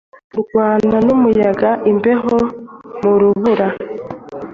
Kurwana 0.29 0.95
numuyaga 1.05 1.69
imbeho 1.91 2.35
mu 2.99 3.11
rubura 3.19 3.67